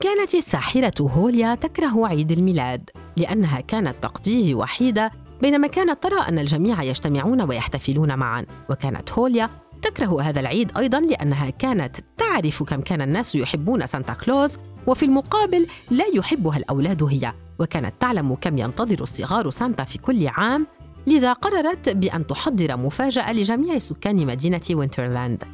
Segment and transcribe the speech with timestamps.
[0.00, 5.10] كانت الساحرة هوليا تكره عيد الميلاد لأنها كانت تقضيه وحيدة
[5.42, 9.50] بينما كانت ترى أن الجميع يجتمعون ويحتفلون معا وكانت هوليا
[9.82, 14.50] تكره هذا العيد أيضا لأنها كانت تعرف كم كان الناس يحبون سانتا كلوز
[14.86, 20.66] وفي المقابل لا يحبها الأولاد هي وكانت تعلم كم ينتظر الصغار سانتا في كل عام
[21.06, 25.44] لذا قررت بأن تحضر مفاجأة لجميع سكان مدينة وينترلاند.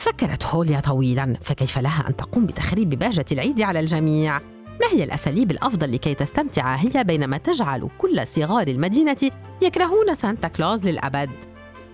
[0.00, 4.38] فكرت هوليا طويلا فكيف لها أن تقوم بتخريب بهجة العيد على الجميع؟
[4.80, 9.16] ما هي الأساليب الأفضل لكي تستمتع هي بينما تجعل كل صغار المدينة
[9.62, 11.30] يكرهون سانتا كلوز للأبد؟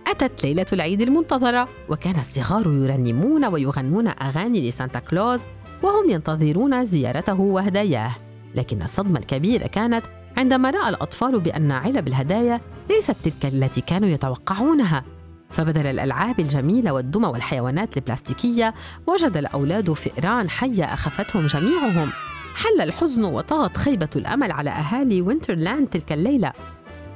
[0.06, 5.41] أتت ليلة العيد المنتظرة وكان الصغار يرنمون ويغنون أغاني لسانتا كلوز
[5.83, 8.12] وهم ينتظرون زيارته وهداياه
[8.55, 10.05] لكن الصدمة الكبيرة كانت
[10.36, 15.05] عندما رأى الأطفال بأن علب الهدايا ليست تلك التي كانوا يتوقعونها
[15.50, 18.75] فبدل الألعاب الجميلة والدمى والحيوانات البلاستيكية
[19.06, 22.11] وجد الأولاد فئران حية أخفتهم جميعهم.
[22.55, 26.53] حل الحزن وطغت خيبة الأمل على أهالي وينترلاند تلك الليلة.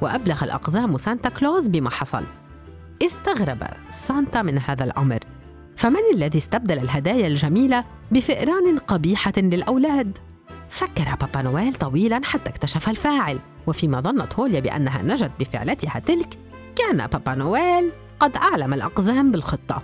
[0.00, 2.24] وأبلغ الأقزام سانتا كلوز بما حصل.
[3.02, 5.18] استغرب سانتا من هذا الأمر.
[5.76, 10.18] فمن الذي استبدل الهدايا الجميلة بفئران قبيحة للأولاد؟
[10.68, 13.38] فكر بابا نويل طويلا حتى اكتشف الفاعل.
[13.66, 16.38] وفيما ظنت هوليا بأنها نجت بفعلتها تلك
[16.76, 17.90] كان بابا نويل
[18.20, 19.82] قد أعلم الأقزام بالخطة.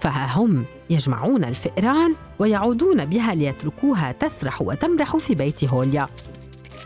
[0.00, 6.08] فها هم يجمعون الفئران ويعودون بها ليتركوها تسرح وتمرح في بيت هوليا.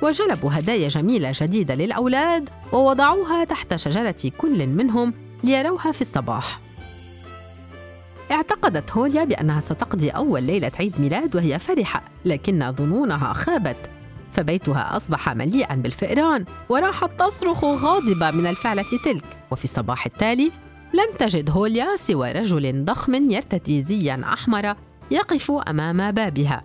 [0.03, 5.15] وجلبوا هدايا جميلة جديدة للأولاد ووضعوها تحت شجرة كل منهم
[5.45, 6.61] ليروها في الصباح.
[8.31, 13.77] اعتقدت هوليا بأنها ستقضي أول ليلة عيد ميلاد وهي فرحة لكن ظنونها خابت.
[14.33, 19.25] فبيتها أصبح مليئا بالفئران وراحت تصرخ غاضبة من الفعلة تلك.
[19.51, 20.53] وفي الصباح التالي
[20.95, 24.77] لم تجد هوليا سوى رجل ضخم يرتدي زيا أحمر
[25.11, 26.65] يقف أمام بابها.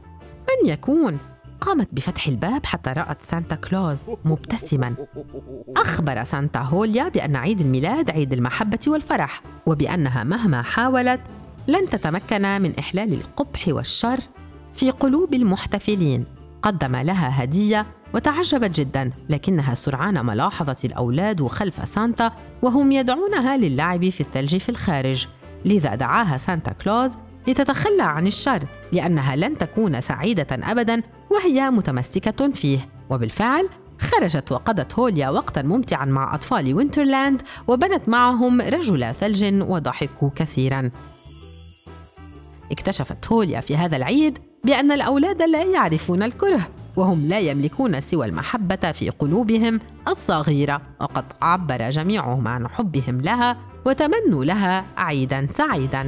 [0.50, 1.18] من يكون؟
[1.62, 4.96] قامت بفتح الباب حتى رأت سانتا كلوز مبتسما.
[5.78, 11.22] أخبر سانتا هوليا بأن عيد الميلاد عيد المحبة والفرح وبأنها مهما حاولت
[11.68, 14.20] لن تتمكن من إحلال القبح والشر
[14.74, 16.26] في قلوب المحتفلين.
[16.62, 22.32] قدم لها هدية وتعجبت جدا لكنها سرعان ما لاحظت الأولاد خلف سانتا
[22.62, 25.28] وهم يدعونها للعب في الثلج في الخارج.
[25.66, 27.12] لذا دعاها سانتا كلوز
[27.48, 32.90] لتتخلى عن الشر لأنها لن تكون سعيدة أبدا وهي متمسكة فيه.
[33.10, 40.90] وبالفعل خرجت وقضت هوليا وقتا ممتعا مع أطفال وينترلاند وبنت معهم رجل ثلج وضحكوا كثيرا.
[42.72, 46.79] اكتشفت هوليا في هذا العيد بأن الأولاد لا يعرفون الكره.
[46.96, 54.46] وهم لا يملكون سوى المحبة في قلوبهم الصغيرة وقد عبر جميعهم عن حبهم لها وتمنوا
[54.46, 56.04] لها عيدا سعيدا.